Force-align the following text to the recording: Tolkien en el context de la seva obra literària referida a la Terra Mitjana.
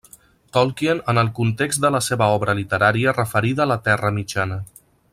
Tolkien 0.55 1.01
en 1.13 1.19
el 1.23 1.29
context 1.41 1.83
de 1.85 1.91
la 1.97 2.01
seva 2.05 2.31
obra 2.39 2.57
literària 2.61 3.15
referida 3.21 3.67
a 3.67 3.71
la 3.75 3.79
Terra 3.91 4.13
Mitjana. 4.21 4.63